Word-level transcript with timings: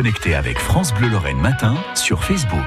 Connecté 0.00 0.36
avec 0.36 0.60
France 0.60 0.94
Bleu 0.94 1.08
Lorraine 1.08 1.40
Matin 1.40 1.74
sur 1.96 2.22
Facebook. 2.22 2.62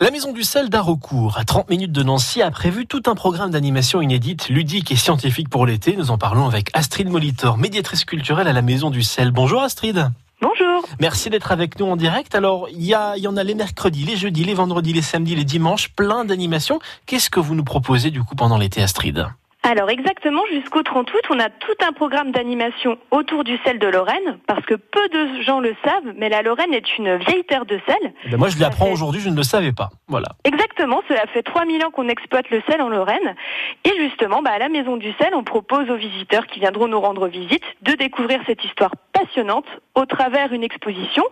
La 0.00 0.10
Maison 0.10 0.32
du 0.32 0.44
sel 0.44 0.70
d'Arocourt, 0.70 1.36
à 1.36 1.44
30 1.44 1.68
minutes 1.68 1.92
de 1.92 2.02
Nancy, 2.02 2.40
a 2.40 2.50
prévu 2.50 2.86
tout 2.86 3.02
un 3.04 3.14
programme 3.14 3.50
d'animation 3.50 4.00
inédite, 4.00 4.48
ludique 4.48 4.90
et 4.90 4.96
scientifique 4.96 5.50
pour 5.50 5.66
l'été. 5.66 5.94
Nous 5.94 6.10
en 6.10 6.16
parlons 6.16 6.46
avec 6.46 6.70
Astrid 6.72 7.10
Molitor, 7.10 7.58
médiatrice 7.58 8.06
culturelle 8.06 8.48
à 8.48 8.54
la 8.54 8.62
Maison 8.62 8.88
du 8.88 9.02
sel. 9.02 9.30
Bonjour 9.30 9.60
Astrid. 9.60 10.10
Bonjour. 10.40 10.88
Merci 11.00 11.28
d'être 11.28 11.52
avec 11.52 11.78
nous 11.78 11.84
en 11.84 11.96
direct. 11.96 12.34
Alors, 12.34 12.66
il 12.70 12.82
y, 12.82 12.94
a, 12.94 13.14
il 13.18 13.22
y 13.22 13.28
en 13.28 13.36
a 13.36 13.44
les 13.44 13.54
mercredis, 13.54 14.06
les 14.06 14.16
jeudis, 14.16 14.44
les 14.44 14.54
vendredis, 14.54 14.94
les 14.94 15.02
samedis, 15.02 15.36
les 15.36 15.44
dimanches, 15.44 15.90
plein 15.90 16.24
d'animations. 16.24 16.80
Qu'est-ce 17.04 17.28
que 17.28 17.40
vous 17.40 17.54
nous 17.54 17.62
proposez 17.62 18.10
du 18.10 18.22
coup 18.22 18.36
pendant 18.36 18.56
l'été, 18.56 18.82
Astrid? 18.82 19.26
Alors 19.64 19.90
exactement, 19.90 20.42
jusqu'au 20.52 20.82
30 20.82 21.08
août, 21.14 21.22
on 21.30 21.38
a 21.38 21.48
tout 21.48 21.74
un 21.86 21.92
programme 21.92 22.32
d'animation 22.32 22.98
autour 23.12 23.44
du 23.44 23.56
sel 23.64 23.78
de 23.78 23.86
Lorraine, 23.86 24.38
parce 24.48 24.64
que 24.66 24.74
peu 24.74 25.08
de 25.08 25.42
gens 25.42 25.60
le 25.60 25.74
savent, 25.84 26.14
mais 26.16 26.28
la 26.28 26.42
Lorraine 26.42 26.74
est 26.74 26.98
une 26.98 27.16
vieille 27.16 27.44
terre 27.44 27.64
de 27.64 27.78
sel. 27.86 28.12
Eh 28.24 28.30
ben 28.30 28.38
moi, 28.38 28.48
je 28.48 28.58
l'apprends 28.58 28.90
aujourd'hui, 28.90 29.20
je 29.20 29.28
ne 29.28 29.36
le 29.36 29.44
savais 29.44 29.72
pas. 29.72 29.90
Voilà. 30.08 30.28
Exactement, 30.42 31.00
cela 31.08 31.26
fait 31.32 31.44
3000 31.44 31.84
ans 31.84 31.90
qu'on 31.92 32.08
exploite 32.08 32.50
le 32.50 32.60
sel 32.68 32.82
en 32.82 32.88
Lorraine. 32.88 33.36
Et 33.84 33.96
justement, 33.98 34.42
bah, 34.42 34.50
à 34.50 34.58
la 34.58 34.68
Maison 34.68 34.96
du 34.96 35.12
sel, 35.12 35.30
on 35.32 35.44
propose 35.44 35.88
aux 35.90 35.96
visiteurs 35.96 36.46
qui 36.48 36.58
viendront 36.58 36.88
nous 36.88 37.00
rendre 37.00 37.28
visite 37.28 37.64
de 37.82 37.92
découvrir 37.92 38.40
cette 38.46 38.64
histoire 38.64 38.90
passionnante 39.26 39.66
au 39.94 40.04
travers 40.06 40.52
une 40.52 40.64
exposition 40.64 41.24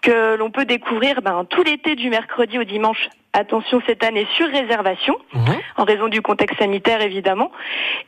que 0.00 0.36
l'on 0.36 0.50
peut 0.50 0.64
découvrir 0.64 1.22
ben, 1.22 1.44
tout 1.44 1.62
l'été 1.62 1.96
du 1.96 2.08
mercredi 2.08 2.58
au 2.58 2.64
dimanche. 2.64 3.08
Attention 3.32 3.80
cette 3.86 4.04
année 4.04 4.26
sur 4.36 4.46
réservation, 4.48 5.16
Mhm. 5.34 5.56
en 5.76 5.84
raison 5.84 6.08
du 6.08 6.22
contexte 6.22 6.58
sanitaire 6.58 7.02
évidemment. 7.02 7.50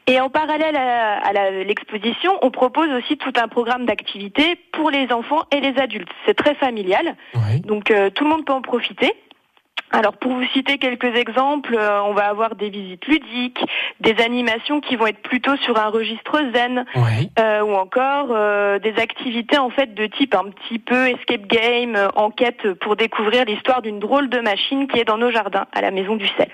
Et 0.06 0.18
en 0.20 0.30
parallèle 0.30 0.76
à, 0.76 1.50
l'exposition, 1.64 2.32
on 2.42 2.50
propose 2.50 2.88
aussi 2.90 3.16
tout 3.18 3.32
un 3.36 3.48
programme 3.48 3.84
d'activités 3.86 4.56
pour 4.72 4.90
les 4.90 5.12
enfants 5.12 5.42
et 5.52 5.60
les 5.60 5.78
adultes. 5.78 6.08
C'est 6.26 6.34
très 6.34 6.54
familial, 6.54 7.16
Oui. 7.34 7.60
donc 7.60 7.90
euh, 7.90 8.08
tout 8.10 8.24
le 8.24 8.30
monde 8.30 8.44
peut 8.44 8.52
en 8.52 8.62
profiter. 8.62 9.12
Alors 9.92 10.16
pour 10.16 10.32
vous 10.32 10.44
citer 10.52 10.78
quelques 10.78 11.16
exemples, 11.16 11.74
euh, 11.76 12.00
on 12.04 12.14
va 12.14 12.28
avoir 12.28 12.54
des 12.54 12.70
visites 12.70 13.04
ludiques, 13.06 13.58
des 14.00 14.14
animations 14.24 14.80
qui 14.80 14.94
vont 14.94 15.06
être 15.08 15.20
plutôt 15.22 15.56
sur 15.56 15.78
un 15.78 15.88
registre 15.88 16.38
zen, 16.54 16.84
Oui. 16.94 17.30
euh, 17.40 17.62
ou 17.62 17.74
encore 17.74 18.28
euh, 18.30 18.78
des 18.78 18.94
activités 18.98 19.58
en 19.58 19.70
fait 19.70 19.92
de 19.94 20.06
type 20.06 20.34
un 20.36 20.44
petit 20.50 20.78
peu 20.78 21.08
escape 21.08 21.46
game, 21.48 21.96
euh, 21.96 22.08
enquête 22.14 22.72
pour 22.80 22.94
découvrir 22.94 23.44
l'histoire 23.46 23.82
d'une 23.82 23.98
drôle 23.98 24.28
de 24.30 24.38
machine 24.38 24.86
qui 24.86 24.98
est 25.00 25.04
dans 25.04 25.18
nos 25.18 25.32
jardins 25.32 25.66
à 25.72 25.80
la 25.80 25.90
maison 25.90 26.14
du 26.14 26.28
sel. 26.36 26.48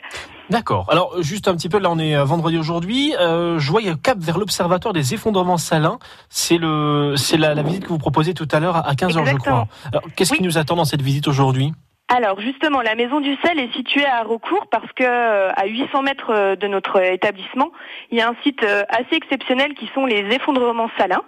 D'accord. 0.48 0.86
Alors, 0.92 1.20
juste 1.22 1.48
un 1.48 1.56
petit 1.56 1.68
peu, 1.68 1.78
là, 1.80 1.90
on 1.90 1.98
est 1.98 2.16
vendredi 2.22 2.56
aujourd'hui. 2.56 3.12
Euh, 3.20 3.58
je 3.58 3.68
vois, 3.70 3.80
il 3.82 3.88
y 3.88 3.90
a 3.90 3.96
cap 4.00 4.16
vers 4.18 4.38
l'observatoire 4.38 4.94
des 4.94 5.12
effondrements 5.12 5.56
salins. 5.58 5.98
C'est 6.28 6.56
le, 6.56 7.14
c'est 7.16 7.36
la, 7.36 7.52
la 7.54 7.62
visite 7.62 7.82
que 7.82 7.88
vous 7.88 7.98
proposez 7.98 8.32
tout 8.32 8.46
à 8.52 8.60
l'heure 8.60 8.76
à 8.76 8.92
15h, 8.94 9.12
je 9.12 9.18
Exactement. 9.18 9.38
crois. 9.66 9.66
Alors, 9.92 10.02
qu'est-ce 10.14 10.32
qui 10.32 10.44
nous 10.44 10.56
attend 10.56 10.76
dans 10.76 10.84
cette 10.84 11.02
visite 11.02 11.26
aujourd'hui? 11.26 11.72
Alors 12.08 12.38
justement, 12.40 12.82
la 12.82 12.94
maison 12.94 13.20
du 13.20 13.34
sel 13.44 13.58
est 13.58 13.72
située 13.72 14.06
à 14.06 14.22
Recourt 14.22 14.68
parce 14.70 14.92
que 14.92 15.02
euh, 15.02 15.50
à 15.56 15.66
800 15.66 16.02
mètres 16.02 16.30
euh, 16.30 16.54
de 16.54 16.68
notre 16.68 17.02
établissement, 17.02 17.72
il 18.12 18.18
y 18.18 18.20
a 18.20 18.28
un 18.28 18.36
site 18.44 18.62
euh, 18.62 18.84
assez 18.90 19.16
exceptionnel 19.16 19.74
qui 19.74 19.90
sont 19.92 20.06
les 20.06 20.20
effondrements 20.32 20.88
salins. 20.96 21.24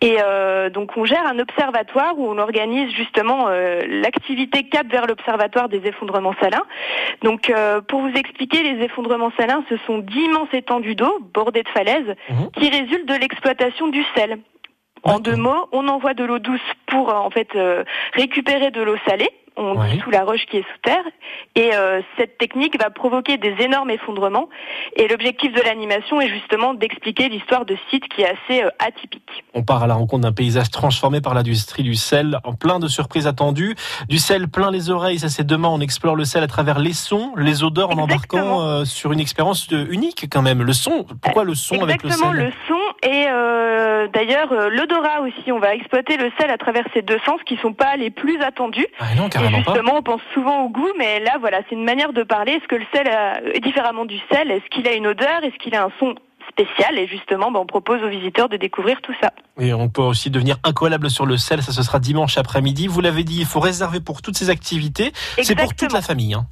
Et 0.00 0.16
euh, 0.20 0.68
donc 0.68 0.96
on 0.96 1.04
gère 1.04 1.24
un 1.26 1.38
observatoire 1.38 2.18
où 2.18 2.26
on 2.28 2.38
organise 2.38 2.90
justement 2.92 3.46
euh, 3.48 3.82
l'activité 3.86 4.64
Cap 4.64 4.86
vers 4.88 5.06
l'observatoire 5.06 5.68
des 5.68 5.86
effondrements 5.86 6.34
salins. 6.40 6.64
Donc 7.22 7.48
euh, 7.50 7.80
pour 7.80 8.00
vous 8.00 8.12
expliquer, 8.16 8.62
les 8.64 8.84
effondrements 8.84 9.32
salins, 9.38 9.62
ce 9.68 9.76
sont 9.86 9.98
d'immenses 9.98 10.52
étendues 10.52 10.96
d'eau 10.96 11.18
bordées 11.34 11.62
de 11.62 11.68
falaises 11.68 12.16
Mhm. 12.30 12.50
qui 12.56 12.68
résultent 12.68 13.06
de 13.08 13.14
l'exploitation 13.14 13.88
du 13.88 14.02
sel. 14.16 14.38
En 15.10 15.18
deux 15.20 15.36
mots, 15.36 15.68
on 15.72 15.88
envoie 15.88 16.14
de 16.14 16.24
l'eau 16.24 16.38
douce 16.38 16.60
pour 16.86 17.10
euh, 17.10 17.14
en 17.14 17.30
fait 17.30 17.48
euh, 17.56 17.84
récupérer 18.14 18.70
de 18.70 18.82
l'eau 18.82 18.96
salée. 19.08 19.30
On 19.56 19.74
dissout 19.84 20.10
la 20.10 20.24
roche 20.24 20.46
qui 20.50 20.56
est 20.58 20.62
sous 20.62 20.78
terre 20.82 21.02
et 21.54 21.74
euh, 21.74 22.00
cette 22.16 22.38
technique 22.38 22.80
va 22.80 22.88
provoquer 22.88 23.36
des 23.36 23.54
énormes 23.60 23.90
effondrements. 23.90 24.48
Et 24.96 25.06
l'objectif 25.06 25.52
de 25.52 25.60
l'animation 25.60 26.18
est 26.20 26.28
justement 26.28 26.72
d'expliquer 26.72 27.28
l'histoire 27.28 27.66
de 27.66 27.74
ce 27.74 27.90
site 27.90 28.08
qui 28.08 28.22
est 28.22 28.26
assez 28.28 28.62
euh, 28.62 28.70
atypique. 28.78 29.44
On 29.52 29.62
part 29.62 29.82
à 29.82 29.86
la 29.86 29.94
rencontre 29.96 30.22
d'un 30.22 30.32
paysage 30.32 30.70
transformé 30.70 31.20
par 31.20 31.34
l'industrie 31.34 31.82
du 31.82 31.94
sel, 31.94 32.38
en 32.44 32.54
plein 32.54 32.78
de 32.78 32.88
surprises 32.88 33.26
attendues. 33.26 33.74
Du 34.08 34.16
sel 34.18 34.48
plein 34.48 34.70
les 34.70 34.88
oreilles, 34.88 35.18
ça 35.18 35.28
c'est 35.28 35.46
demain. 35.46 35.68
On 35.68 35.80
explore 35.80 36.16
le 36.16 36.24
sel 36.24 36.42
à 36.42 36.46
travers 36.46 36.78
les 36.78 36.94
sons, 36.94 37.32
les 37.36 37.62
odeurs, 37.62 37.90
en 37.90 37.98
embarquant 37.98 38.38
Exactement. 38.38 38.84
sur 38.86 39.12
une 39.12 39.20
expérience 39.20 39.68
unique 39.70 40.26
quand 40.30 40.42
même. 40.42 40.62
Le 40.62 40.72
son, 40.72 41.04
pourquoi 41.20 41.44
le 41.44 41.54
son 41.54 41.82
avec 41.82 42.02
le 42.02 42.08
Exactement, 42.08 42.32
sel? 42.32 42.46
le 42.46 42.52
son 42.66 42.79
et 43.02 43.26
euh, 43.28 44.08
d'ailleurs 44.08 44.52
euh, 44.52 44.68
l'odorat 44.70 45.20
aussi. 45.22 45.50
On 45.52 45.58
va 45.58 45.74
exploiter 45.74 46.16
le 46.16 46.30
sel 46.38 46.50
à 46.50 46.58
travers 46.58 46.84
ces 46.94 47.02
deux 47.02 47.18
sens 47.24 47.40
qui 47.46 47.56
sont 47.58 47.72
pas 47.72 47.96
les 47.96 48.10
plus 48.10 48.40
attendus. 48.42 48.86
Ah 48.98 49.14
non, 49.16 49.26
Et 49.26 49.30
carrément 49.30 49.62
pas. 49.62 49.72
justement, 49.72 49.96
on 49.98 50.02
pense 50.02 50.20
souvent 50.34 50.62
au 50.64 50.68
goût, 50.68 50.90
mais 50.98 51.20
là, 51.20 51.36
voilà, 51.40 51.60
c'est 51.68 51.74
une 51.74 51.84
manière 51.84 52.12
de 52.12 52.22
parler. 52.22 52.52
Est-ce 52.52 52.68
que 52.68 52.76
le 52.76 52.84
sel 52.94 53.08
a- 53.08 53.40
est 53.54 53.60
différemment 53.60 54.04
du 54.04 54.18
sel? 54.30 54.50
Est-ce 54.50 54.68
qu'il 54.70 54.86
a 54.88 54.92
une 54.94 55.06
odeur? 55.06 55.42
Est-ce 55.42 55.56
qu'il 55.62 55.74
a 55.74 55.84
un 55.84 55.90
son 55.98 56.14
spécial? 56.48 56.98
Et 56.98 57.06
justement, 57.06 57.50
ben, 57.50 57.60
on 57.60 57.66
propose 57.66 58.02
aux 58.02 58.08
visiteurs 58.08 58.48
de 58.48 58.56
découvrir 58.56 59.00
tout 59.02 59.14
ça. 59.22 59.30
Et 59.58 59.72
on 59.72 59.88
peut 59.88 60.02
aussi 60.02 60.30
devenir 60.30 60.56
incollable 60.64 61.10
sur 61.10 61.26
le 61.26 61.36
sel. 61.36 61.62
Ça, 61.62 61.72
ce 61.72 61.82
sera 61.82 61.98
dimanche 62.00 62.36
après-midi. 62.38 62.86
Vous 62.86 63.00
l'avez 63.00 63.24
dit, 63.24 63.38
il 63.40 63.46
faut 63.46 63.60
réserver 63.60 64.00
pour 64.00 64.20
toutes 64.22 64.36
ces 64.36 64.50
activités. 64.50 65.12
C'est 65.42 65.54
pour 65.56 65.74
toute 65.74 65.92
la 65.92 66.02
famille. 66.02 66.34
Hein. 66.34 66.46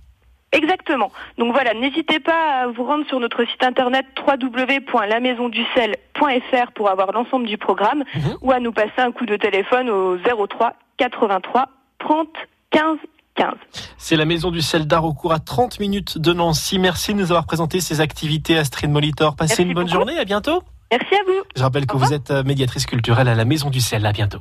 Exactement. 0.53 1.11
Donc 1.37 1.53
voilà, 1.53 1.75
n'hésitez 1.75 2.21
pas 2.21 2.63
à 2.63 2.67
vous 2.69 2.85
rendre 2.85 3.07
sur 3.07 3.21
notre 3.21 3.45
site 3.45 3.63
internet 3.63 4.07
www.lamaisonducel.fr 4.27 6.73
pour 6.75 6.89
avoir 6.89 7.13
l'ensemble 7.13 7.47
du 7.47 7.59
programme 7.59 8.03
Mhm. 8.15 8.37
ou 8.41 8.53
à 8.53 8.61
nous 8.61 8.73
passer 8.73 8.93
un 8.99 9.13
coup 9.13 9.27
de 9.27 9.37
téléphone 9.37 9.91
au 9.91 10.17
03 10.19 10.73
83 10.97 11.67
30 11.99 12.29
15 12.71 12.97
15. 13.37 13.55
C'est 13.99 14.17
la 14.17 14.25
maison 14.25 14.51
du 14.51 14.63
sel 14.63 14.87
d'Arocourt 14.87 15.33
à 15.33 15.39
30 15.39 15.79
minutes 15.81 16.17
de 16.19 16.33
Nancy. 16.33 16.79
Merci 16.79 17.13
de 17.15 17.19
nous 17.19 17.31
avoir 17.31 17.45
présenté 17.47 17.81
ces 17.81 18.01
activités, 18.01 18.57
Astrid 18.59 18.91
Molitor. 18.91 19.37
Passez 19.37 19.51
Merci 19.51 19.63
une 19.63 19.75
bonne 19.75 19.85
beaucoup. 19.85 19.95
journée. 19.97 20.19
À 20.19 20.25
bientôt. 20.25 20.63
Merci 20.91 21.15
à 21.15 21.23
vous. 21.27 21.43
Je 21.55 21.63
rappelle 21.63 21.87
que 21.87 21.95
Au 21.95 21.99
vous 21.99 22.13
êtes 22.15 22.31
euh, 22.33 22.43
médiatrice 22.43 22.87
culturelle 22.87 23.29
à 23.29 23.35
la 23.37 23.45
maison 23.45 23.69
du 23.71 23.81
sel. 23.81 24.05
À 24.07 24.13
bientôt. 24.13 24.41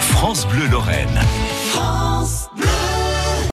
France 0.00 0.46
Bleu 0.48 0.66
Lorraine. 0.68 1.20
France 1.70 2.48